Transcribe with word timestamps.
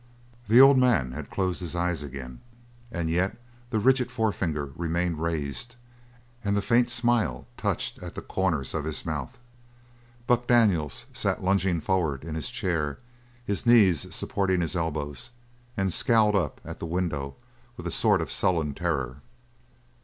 The 0.47 0.59
old 0.59 0.79
man 0.79 1.11
had 1.11 1.29
closed 1.29 1.59
his 1.59 1.75
eyes 1.75 2.01
again. 2.01 2.41
And 2.91 3.07
yet 3.07 3.37
the 3.69 3.77
rigid 3.77 4.09
forefinger 4.09 4.71
remained 4.75 5.21
raised, 5.21 5.75
and 6.43 6.57
the 6.57 6.61
faint 6.63 6.89
smile 6.89 7.45
touched 7.55 7.99
at 8.01 8.15
the 8.15 8.23
corners 8.23 8.73
of 8.73 8.83
his 8.85 9.05
mouth. 9.05 9.37
Buck 10.25 10.47
Daniels 10.47 11.05
sat 11.13 11.43
lunging 11.43 11.81
forward 11.81 12.23
in 12.23 12.33
his 12.33 12.49
chair, 12.49 12.97
his 13.45 13.67
knees 13.67 14.07
supporting 14.11 14.61
his 14.61 14.75
elbows, 14.75 15.29
and 15.77 15.93
scowled 15.93 16.35
up 16.35 16.59
at 16.65 16.79
the 16.79 16.87
window 16.87 17.35
with 17.77 17.85
a 17.85 17.91
sort 17.91 18.21
of 18.21 18.31
sullen 18.31 18.73
terror. 18.73 19.17